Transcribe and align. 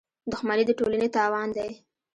•دښمني 0.31 0.63
د 0.67 0.71
ټولنې 0.79 1.07
تاوان 1.15 1.49
دی. 1.57 1.71